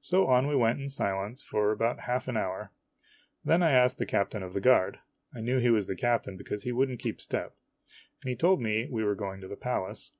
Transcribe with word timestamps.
So 0.00 0.28
on 0.28 0.46
we 0.46 0.56
went 0.56 0.80
in 0.80 0.88
silence 0.88 1.42
for 1.42 1.72
about 1.72 2.00
half 2.00 2.26
an 2.26 2.38
o 2.38 2.40
hour. 2.40 2.72
Then 3.44 3.62
I 3.62 3.72
asked 3.72 3.98
the 3.98 4.06
captain 4.06 4.42
of 4.42 4.54
the 4.54 4.62
guard, 4.62 4.98
I 5.34 5.40
knew 5.42 5.58
he 5.58 5.68
was 5.68 5.86
the 5.86 5.94
captain 5.94 6.38
because 6.38 6.62
he 6.62 6.72
would 6.72 6.88
n't 6.88 7.00
keep 7.00 7.20
step, 7.20 7.54
and 8.22 8.30
he 8.30 8.34
told 8.34 8.62
me 8.62 8.88
we 8.90 9.04
were 9.04 9.14
going 9.14 9.42
to 9.42 9.46
the 9.48 9.56
Palace. 9.56 10.12